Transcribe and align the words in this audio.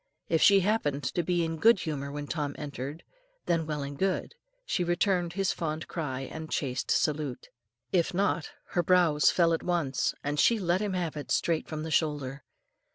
If 0.29 0.41
she 0.41 0.61
happened 0.61 1.03
to 1.03 1.21
be 1.21 1.45
in 1.45 1.57
good 1.59 1.81
humour 1.81 2.11
when 2.11 2.25
Tom 2.25 2.55
entered, 2.57 3.03
then 3.45 3.67
well 3.67 3.83
and 3.83 3.95
good, 3.95 4.33
she 4.65 4.83
returned 4.83 5.33
his 5.33 5.53
fond 5.53 5.87
cry 5.87 6.21
and 6.21 6.49
chaste 6.49 6.89
salute. 6.89 7.49
If 7.91 8.11
not, 8.11 8.49
her 8.69 8.81
brows 8.81 9.29
fell 9.29 9.53
at 9.53 9.61
once, 9.61 10.15
and 10.23 10.39
she 10.39 10.57
let 10.57 10.81
him 10.81 10.93
have 10.93 11.15
it 11.15 11.29
straight 11.29 11.67
from 11.67 11.83
the 11.83 11.91
shoulder. 11.91 12.43